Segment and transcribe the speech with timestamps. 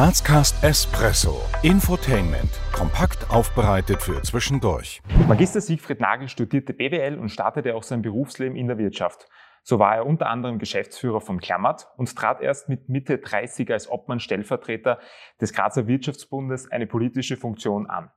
[0.00, 1.42] Grazcast Espresso.
[1.62, 2.48] Infotainment.
[2.72, 5.02] Kompakt aufbereitet für zwischendurch.
[5.28, 9.28] Magister Siegfried Nagel studierte BWL und startete auch sein Berufsleben in der Wirtschaft.
[9.62, 13.90] So war er unter anderem Geschäftsführer von Klammert und trat erst mit Mitte 30 als
[13.90, 15.00] Obmann-Stellvertreter
[15.38, 18.10] des Grazer Wirtschaftsbundes eine politische Funktion an.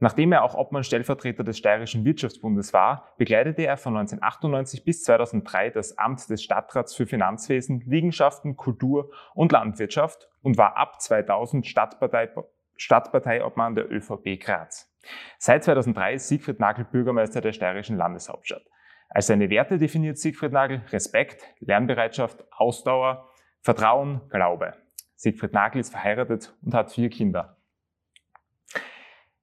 [0.00, 5.96] Nachdem er auch Obmann-Stellvertreter des Steirischen Wirtschaftsbundes war, begleitete er von 1998 bis 2003 das
[5.98, 12.28] Amt des Stadtrats für Finanzwesen, Liegenschaften, Kultur und Landwirtschaft und war ab 2000 Stadtpartei,
[12.76, 14.92] Stadtparteiobmann der ÖVP Graz.
[15.38, 18.64] Seit 2003 ist Siegfried Nagel Bürgermeister der steirischen Landeshauptstadt.
[19.08, 23.28] Als seine Werte definiert Siegfried Nagel Respekt, Lernbereitschaft, Ausdauer,
[23.60, 24.74] Vertrauen, Glaube.
[25.14, 27.56] Siegfried Nagel ist verheiratet und hat vier Kinder.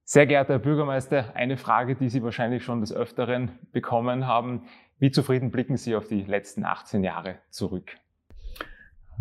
[0.03, 4.63] Sehr geehrter Herr Bürgermeister, eine Frage, die Sie wahrscheinlich schon des Öfteren bekommen haben.
[4.99, 7.91] Wie zufrieden blicken Sie auf die letzten 18 Jahre zurück?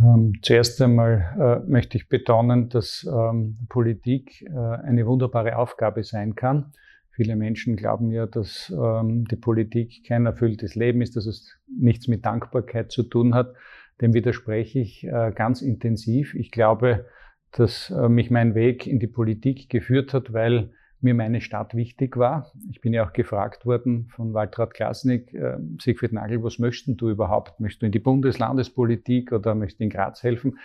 [0.02, 6.34] Ähm, zuerst einmal äh, möchte ich betonen, dass ähm, Politik äh, eine wunderbare Aufgabe sein
[6.34, 6.72] kann.
[7.10, 12.08] Viele Menschen glauben ja, dass ähm, die Politik kein erfülltes Leben ist, dass es nichts
[12.08, 13.54] mit Dankbarkeit zu tun hat.
[14.00, 16.34] Dem widerspreche ich äh, ganz intensiv.
[16.34, 17.04] Ich glaube,
[17.52, 20.70] dass äh, mich mein Weg in die Politik geführt hat, weil
[21.00, 22.52] mir meine Stadt wichtig war.
[22.70, 27.08] Ich bin ja auch gefragt worden von Waltraud Klasnik, äh, Siegfried Nagel, was möchtest du
[27.08, 27.58] überhaupt?
[27.58, 30.58] Möchtest du in die Bundeslandespolitik oder möchtest du in Graz helfen?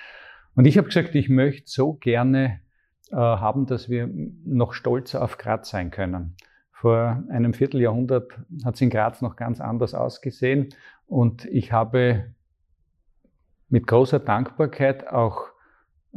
[0.56, 2.60] Und ich habe gesagt, ich möchte so gerne
[3.12, 4.10] äh, haben, dass wir
[4.46, 6.36] noch stolzer auf Graz sein können.
[6.72, 10.70] Vor einem Vierteljahrhundert hat es in Graz noch ganz anders ausgesehen
[11.08, 12.34] und ich habe
[13.70, 15.55] mit großer Dankbarkeit auch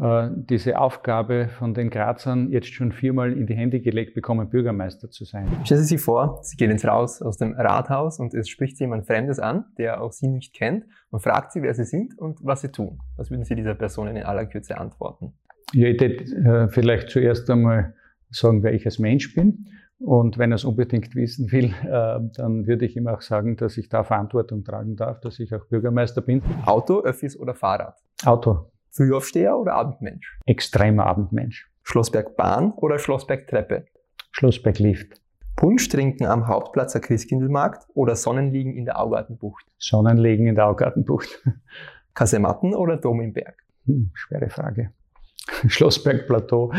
[0.00, 5.24] diese Aufgabe von den Grazern jetzt schon viermal in die Hände gelegt bekommen, Bürgermeister zu
[5.24, 5.48] sein.
[5.64, 9.06] Stellen Sie sich vor, Sie gehen jetzt raus aus dem Rathaus und es spricht jemand
[9.06, 12.60] Fremdes an, der auch Sie nicht kennt und fragt Sie, wer Sie sind und was
[12.60, 13.00] Sie tun.
[13.16, 15.32] Was würden Sie dieser Person in aller Kürze antworten?
[15.72, 17.94] Ja, ich würde äh, vielleicht zuerst einmal
[18.30, 19.66] sagen, wer ich als Mensch bin.
[19.98, 23.76] Und wenn er es unbedingt wissen will, äh, dann würde ich ihm auch sagen, dass
[23.76, 26.40] ich da Verantwortung tragen darf, dass ich auch Bürgermeister bin.
[26.64, 27.96] Auto, Öffis oder Fahrrad?
[28.24, 28.70] Auto.
[28.90, 30.38] Frühaufsteher oder Abendmensch?
[30.46, 31.70] Extremer Abendmensch.
[31.82, 33.86] Schlossbergbahn oder Schlossbergtreppe?
[34.32, 35.20] Schlossberglift.
[35.56, 39.66] Punsch trinken am Hauptplatz der Christkindlmarkt oder Sonnenliegen in der Augartenbucht?
[39.78, 41.42] Sonnenliegen in der Augartenbucht.
[42.14, 43.56] Kasematten oder Dom im Berg?
[43.86, 44.92] Hm, schwere Frage.
[45.66, 46.72] Schlossbergplateau.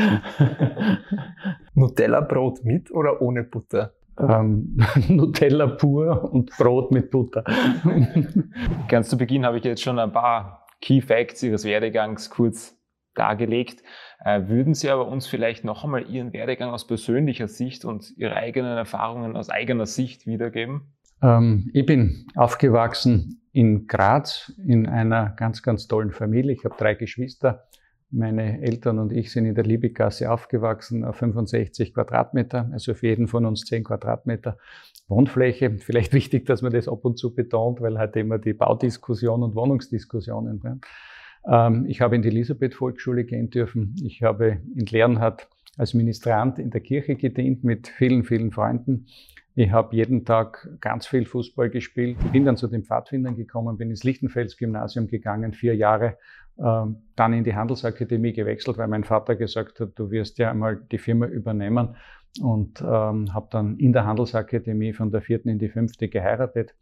[1.74, 3.94] Nutella-Brot mit oder ohne Butter?
[4.20, 4.78] Ähm,
[5.08, 7.44] Nutella pur und Brot mit Butter.
[8.88, 12.78] Ganz zu Beginn habe ich jetzt schon ein paar Key Facts Ihres Werdegangs kurz
[13.16, 13.84] dargelegt.
[14.24, 18.36] Äh, würden Sie aber uns vielleicht noch einmal Ihren Werdegang aus persönlicher Sicht und Ihre
[18.36, 20.94] eigenen Erfahrungen aus eigener Sicht wiedergeben?
[21.22, 26.54] Ähm, ich bin aufgewachsen in Graz in einer ganz, ganz tollen Familie.
[26.54, 27.68] Ich habe drei Geschwister.
[28.12, 33.28] Meine Eltern und ich sind in der Liebiggasse aufgewachsen, auf 65 Quadratmeter, also für jeden
[33.28, 34.58] von uns 10 Quadratmeter
[35.10, 35.78] Wohnfläche.
[35.80, 39.56] Vielleicht wichtig, dass man das ab und zu betont, weil halt immer die Baudiskussion und
[39.56, 40.86] Wohnungsdiskussionen sind.
[41.48, 43.96] Ähm, ich habe in die Elisabeth-Volksschule gehen dürfen.
[44.04, 49.08] Ich habe in Lernhardt als Ministrant in der Kirche gedient mit vielen, vielen Freunden.
[49.56, 52.18] Ich habe jeden Tag ganz viel Fußball gespielt.
[52.32, 56.18] Bin dann zu den Pfadfindern gekommen, bin ins Lichtenfels-Gymnasium gegangen, vier Jahre
[56.58, 60.82] ähm, dann in die Handelsakademie gewechselt, weil mein Vater gesagt hat, du wirst ja einmal
[60.92, 61.96] die Firma übernehmen
[62.42, 66.76] und ähm, habe dann in der Handelsakademie von der vierten in die fünfte geheiratet.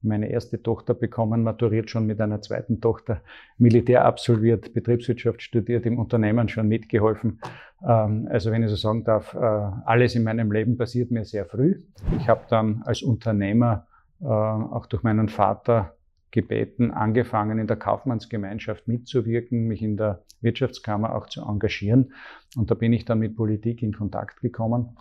[0.00, 3.20] Meine erste Tochter bekommen, maturiert schon mit einer zweiten Tochter,
[3.56, 7.40] Militär absolviert, Betriebswirtschaft studiert, im Unternehmen schon mitgeholfen.
[7.86, 11.46] Ähm, also wenn ich so sagen darf, äh, alles in meinem Leben passiert mir sehr
[11.46, 11.80] früh.
[12.16, 13.86] Ich habe dann als Unternehmer
[14.20, 15.94] äh, auch durch meinen Vater
[16.30, 22.12] gebeten, angefangen in der Kaufmannsgemeinschaft mitzuwirken, mich in der Wirtschaftskammer auch zu engagieren.
[22.56, 24.96] Und da bin ich dann mit Politik in Kontakt gekommen.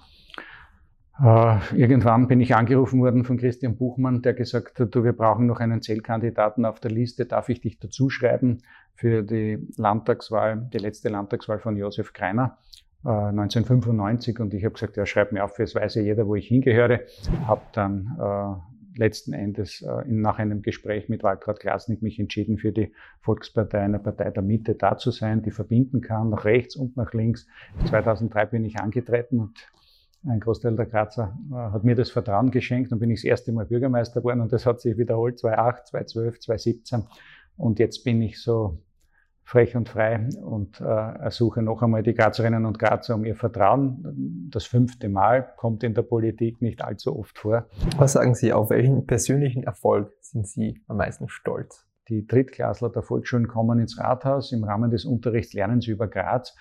[1.19, 5.47] Uh, irgendwann bin ich angerufen worden von Christian Buchmann, der gesagt hat, du, wir brauchen
[5.47, 8.61] noch einen Zählkandidaten auf der Liste, darf ich dich dazuschreiben
[8.93, 12.59] für die Landtagswahl, die letzte Landtagswahl von Josef Greiner.
[13.03, 16.47] 1995 und ich habe gesagt, ja, schreib mir auf, jetzt weiß ja jeder, wo ich
[16.47, 17.01] hingehöre.
[17.45, 22.71] Habe dann äh, letzten Endes äh, nach einem Gespräch mit Waltraud Klasnik mich entschieden, für
[22.71, 26.97] die Volkspartei, eine Partei der Mitte da zu sein, die verbinden kann, nach rechts und
[26.97, 27.47] nach links.
[27.85, 29.71] 2003 bin ich angetreten und
[30.25, 33.51] ein Großteil der Grazer äh, hat mir das Vertrauen geschenkt und bin ich das erste
[33.51, 37.03] Mal Bürgermeister geworden und das hat sich wiederholt 2008, 2012, 2017
[37.57, 38.79] und jetzt bin ich so
[39.47, 44.49] frech und frei und äh, ersuche noch einmal die Grazerinnen und Grazer um ihr Vertrauen.
[44.51, 47.65] Das fünfte Mal kommt in der Politik nicht allzu oft vor.
[47.97, 51.87] Was sagen Sie, auf welchen persönlichen Erfolg sind Sie am meisten stolz?
[52.09, 54.51] die Drittklässler der Volksschulen kommen ins Rathaus.
[54.51, 56.55] Im Rahmen des Unterrichts lernen sie über Graz.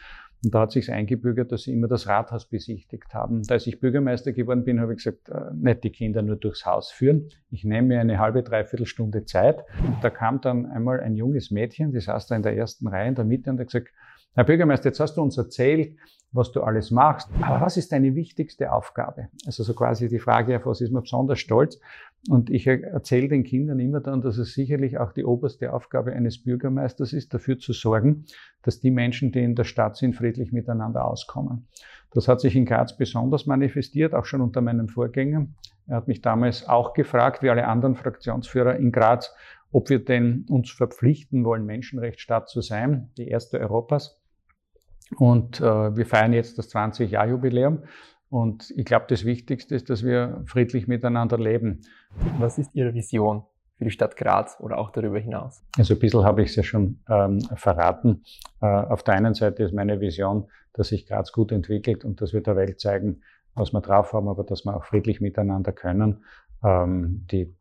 [0.45, 3.43] Und da hat sich eingebürgert, dass sie immer das Rathaus besichtigt haben.
[3.43, 6.67] Da als ich Bürgermeister geworden bin, habe ich gesagt, äh, nicht die Kinder nur durchs
[6.67, 7.29] Haus führen.
[7.51, 9.65] Ich nehme mir eine halbe, dreiviertel Stunde Zeit.
[9.85, 13.09] Und da kam dann einmal ein junges Mädchen, die saß da in der ersten Reihe
[13.09, 13.89] in der Mitte und hat gesagt,
[14.35, 15.97] Herr Bürgermeister, jetzt hast du uns erzählt,
[16.33, 17.31] was du alles machst.
[17.41, 19.29] Aber was ist deine wichtigste Aufgabe?
[19.47, 21.81] Also so quasi die Frage, auf was ist man besonders stolz?
[22.29, 26.43] Und ich erzähle den Kindern immer dann, dass es sicherlich auch die oberste Aufgabe eines
[26.43, 28.25] Bürgermeisters ist, dafür zu sorgen,
[28.63, 31.69] dass die Menschen, die in der Stadt sind, friedlich miteinander auskommen.
[32.13, 35.47] Das hat sich in Graz besonders manifestiert, auch schon unter meinem Vorgänger.
[35.87, 39.33] Er hat mich damals auch gefragt, wie alle anderen Fraktionsführer in Graz,
[39.71, 44.21] ob wir denn uns verpflichten wollen, Menschenrechtsstaat zu sein, die erste Europas.
[45.17, 47.85] Und äh, wir feiern jetzt das 20-Jahr-Jubiläum.
[48.29, 51.83] Und ich glaube, das Wichtigste ist, dass wir friedlich miteinander leben.
[52.39, 53.45] Was ist Ihre Vision
[53.77, 55.63] für die Stadt Graz oder auch darüber hinaus?
[55.79, 58.25] Also ein bisschen habe ich es ja schon ähm, verraten.
[58.61, 62.33] Äh, auf der einen Seite ist meine Vision, dass sich Graz gut entwickelt und dass
[62.33, 63.23] wir der Welt zeigen,
[63.55, 66.25] was wir drauf haben, aber dass wir auch friedlich miteinander können.
[66.65, 67.55] Ähm, die,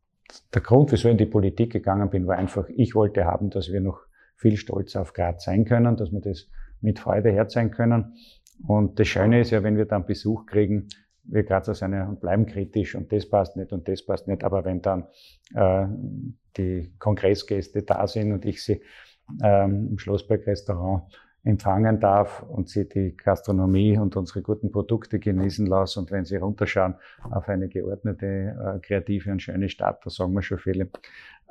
[0.53, 3.71] der Grund, wieso ich in die Politik gegangen bin, war einfach, ich wollte haben, dass
[3.71, 4.01] wir noch
[4.35, 6.47] viel stolzer auf Graz sein können, dass wir das
[6.81, 8.15] mit Freude herzeigen können.
[8.67, 10.87] Und das Schöne ist ja, wenn wir dann Besuch kriegen,
[11.27, 14.43] wir Grazer ja und bleiben kritisch und das passt nicht und das passt nicht.
[14.43, 15.07] Aber wenn dann
[15.53, 15.87] äh,
[16.57, 18.81] die Kongressgäste da sind und ich sie
[19.43, 21.03] ähm, im Schlossberg-Restaurant
[21.43, 26.37] empfangen darf und sie die Gastronomie und unsere guten Produkte genießen lassen und wenn sie
[26.37, 26.95] runterschauen
[27.29, 30.89] auf eine geordnete, äh, kreative und schöne Stadt, da sagen wir schon viele,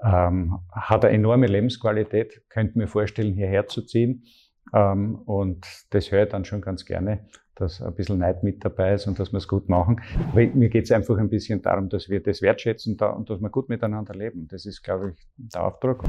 [0.03, 4.25] ähm, hat eine enorme Lebensqualität, könnte mir vorstellen, hierher zu ziehen
[4.73, 8.95] ähm, und das höre ich dann schon ganz gerne, dass ein bisschen Neid mit dabei
[8.95, 10.01] ist und dass wir es gut machen.
[10.31, 13.51] Aber mir geht es einfach ein bisschen darum, dass wir das wertschätzen und dass wir
[13.51, 14.49] gut miteinander leben.
[14.49, 16.03] Das ist, glaube ich, der Auftrag.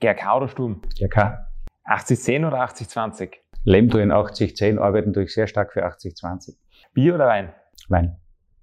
[0.00, 0.80] GRK oder Sturm?
[0.98, 1.46] GRK.
[1.86, 3.30] 80-10 oder 80-20?
[3.64, 6.56] Leben du in 80-10, arbeiten durch sehr stark für 80-20.
[6.92, 7.52] Bier oder Wein?
[7.88, 8.16] Wein.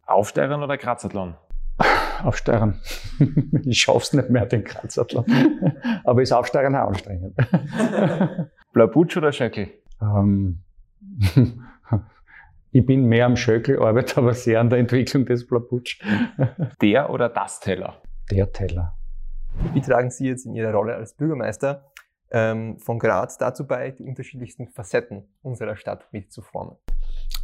[0.05, 1.35] Aufsteigern oder Krazathlon?
[2.23, 2.79] Aufsteigern.
[3.65, 5.25] ich schaff's nicht mehr, den Krazathlon.
[6.03, 7.35] Aber ist Aufsteigern auch anstrengend.
[8.75, 9.69] Blabutsch oder Schöckel?
[10.01, 10.59] Ähm,
[12.71, 16.03] ich bin mehr am Schöckel, arbeite aber sehr an der Entwicklung des Blabutsch.
[16.81, 18.01] Der oder das Teller?
[18.29, 18.97] Der Teller.
[19.73, 21.89] Wie tragen Sie jetzt in Ihrer Rolle als Bürgermeister
[22.31, 26.75] ähm, von Graz dazu bei, die unterschiedlichsten Facetten unserer Stadt mitzuformen?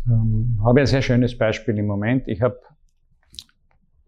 [0.09, 2.27] Ähm, habe ein sehr schönes Beispiel im Moment.
[2.27, 2.59] Ich habe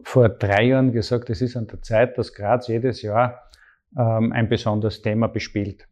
[0.04, 3.50] vor drei Jahren gesagt, es ist an der Zeit, dass Graz jedes Jahr
[3.98, 5.88] ähm, ein besonderes Thema bespielt.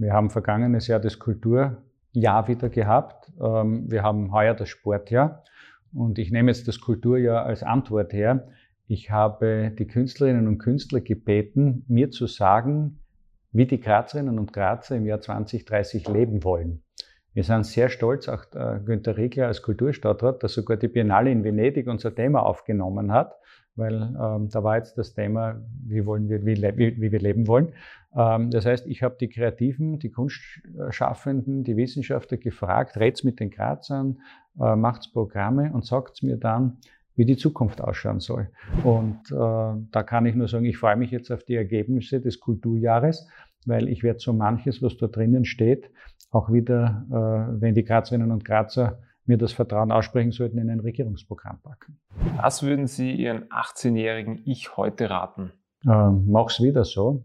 [0.00, 3.30] Wir haben vergangenes Jahr das Kulturjahr wieder gehabt.
[3.38, 5.44] Ähm, wir haben heuer das Sportjahr.
[5.92, 8.48] Und ich nehme jetzt das Kulturjahr als Antwort her.
[8.86, 12.98] Ich habe die Künstlerinnen und Künstler gebeten, mir zu sagen,
[13.52, 16.82] wie die Grazerinnen und Grazer im Jahr 2030 leben wollen.
[17.34, 21.44] Wir sind sehr stolz, auch äh, Günter Riegler als Kulturstadtrat, dass sogar die Biennale in
[21.44, 23.39] Venedig unser Thema aufgenommen hat
[23.76, 27.46] weil ähm, da war jetzt das Thema, wie, wollen wir, wie, wie, wie wir leben
[27.46, 27.72] wollen.
[28.16, 33.50] Ähm, das heißt, ich habe die Kreativen, die Kunstschaffenden, die Wissenschaftler gefragt, red's mit den
[33.50, 34.18] Grazern,
[34.60, 36.78] äh, macht's Programme und sagt's mir dann,
[37.16, 38.48] wie die Zukunft ausschauen soll.
[38.84, 39.34] Und äh,
[39.90, 43.28] da kann ich nur sagen, ich freue mich jetzt auf die Ergebnisse des Kulturjahres,
[43.66, 45.90] weil ich werde so manches, was da drinnen steht,
[46.30, 50.80] auch wieder, äh, wenn die Grazerinnen und Grazer mir das Vertrauen aussprechen sollten, in ein
[50.80, 51.98] Regierungsprogramm packen.
[52.36, 55.52] Was würden Sie Ihren 18-jährigen Ich heute raten?
[55.86, 57.24] Ähm, mach's wieder so.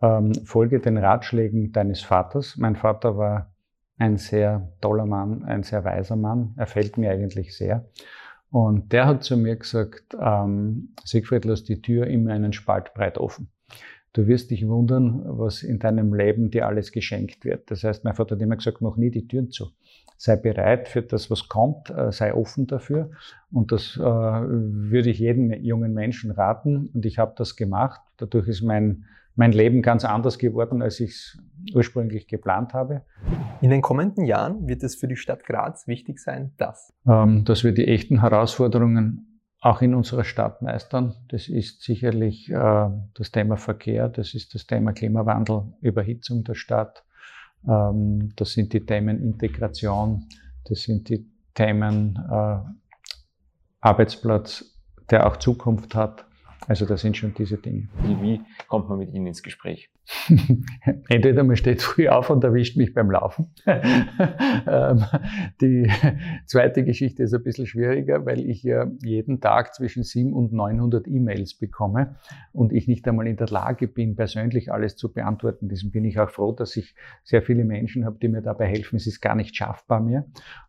[0.00, 2.56] Ähm, folge den Ratschlägen deines Vaters.
[2.56, 3.52] Mein Vater war
[3.98, 6.54] ein sehr toller Mann, ein sehr weiser Mann.
[6.56, 7.86] Er fällt mir eigentlich sehr.
[8.50, 13.18] Und der hat zu mir gesagt, ähm, Siegfried, lass die Tür immer einen Spalt breit
[13.18, 13.50] offen.
[14.12, 17.70] Du wirst dich wundern, was in deinem Leben dir alles geschenkt wird.
[17.70, 19.70] Das heißt, mein Vater hat immer gesagt, mach nie die Türen zu
[20.20, 23.10] sei bereit für das, was kommt, äh, sei offen dafür.
[23.50, 26.90] Und das äh, würde ich jedem jungen Menschen raten.
[26.92, 28.02] Und ich habe das gemacht.
[28.18, 31.38] Dadurch ist mein, mein Leben ganz anders geworden, als ich es
[31.74, 33.00] ursprünglich geplant habe.
[33.62, 36.92] In den kommenden Jahren wird es für die Stadt Graz wichtig sein, dass?
[37.08, 41.14] Ähm, dass wir die echten Herausforderungen auch in unserer Stadt meistern.
[41.28, 47.04] Das ist sicherlich äh, das Thema Verkehr, das ist das Thema Klimawandel, Überhitzung der Stadt,
[47.68, 50.26] ähm, das sind die Themen Integration,
[50.64, 52.58] das sind die Themen äh,
[53.80, 54.64] Arbeitsplatz,
[55.10, 56.26] der auch Zukunft hat.
[56.66, 57.88] Also das sind schon diese Dinge.
[58.02, 59.90] Wie, wie kommt man mit Ihnen ins Gespräch?
[61.08, 63.52] Entweder man steht früh auf und erwischt mich beim Laufen.
[64.66, 65.04] Ähm,
[65.60, 65.90] die
[66.46, 71.08] zweite Geschichte ist ein bisschen schwieriger, weil ich ja jeden Tag zwischen 700 und 900
[71.08, 72.16] E-Mails bekomme
[72.52, 75.68] und ich nicht einmal in der Lage bin, persönlich alles zu beantworten.
[75.68, 78.96] Deswegen bin ich auch froh, dass ich sehr viele Menschen habe, die mir dabei helfen.
[78.96, 80.24] Es ist gar nicht schaffbar mehr.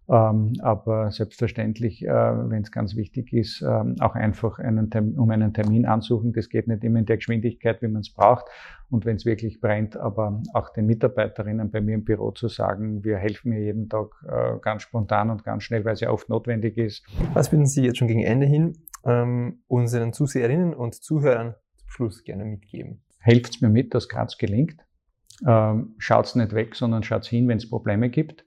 [0.10, 5.30] Ähm, aber selbstverständlich, äh, wenn es ganz wichtig ist, ähm, auch einfach einen Termin, um
[5.30, 6.34] einen Termin ansuchen.
[6.34, 8.46] Das geht nicht immer in der Geschwindigkeit, wie man es braucht.
[8.92, 13.06] Und wenn es wirklich brennt, aber auch den Mitarbeiterinnen bei mir im Büro zu sagen,
[13.06, 16.28] wir helfen mir jeden Tag äh, ganz spontan und ganz schnell, weil es ja oft
[16.28, 17.06] notwendig ist.
[17.34, 18.74] Was würden Sie jetzt schon gegen Ende hin
[19.06, 23.02] ähm, unseren Zuseherinnen und Zuhörern zum Schluss gerne mitgeben?
[23.20, 24.86] Helft mir mit, dass Graz gelingt.
[25.48, 28.44] Ähm, schaut's nicht weg, sondern schaut's hin, wenn es Probleme gibt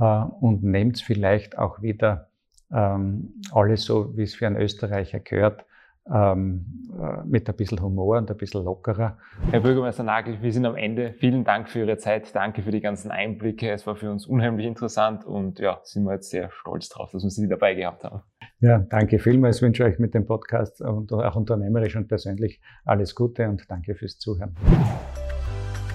[0.00, 2.30] äh, und nehmt vielleicht auch wieder
[2.72, 5.64] ähm, alles so, wie es für einen Österreicher gehört,
[6.12, 9.18] ähm, äh, mit ein bisschen Humor und ein bisschen lockerer.
[9.50, 11.14] Herr Bürgermeister Nagel, wir sind am Ende.
[11.18, 12.34] Vielen Dank für Ihre Zeit.
[12.34, 13.70] Danke für die ganzen Einblicke.
[13.70, 17.22] Es war für uns unheimlich interessant und ja, sind wir jetzt sehr stolz drauf, dass
[17.22, 18.22] wir Sie dabei gehabt haben.
[18.60, 19.56] Ja, danke vielmals.
[19.56, 23.94] Ich wünsche euch mit dem Podcast und auch unternehmerisch und persönlich alles Gute und danke
[23.94, 24.54] fürs Zuhören.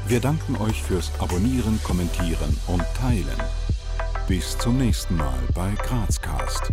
[0.07, 3.39] Wir danken euch fürs Abonnieren, Kommentieren und Teilen.
[4.27, 6.71] Bis zum nächsten Mal bei Grazcast.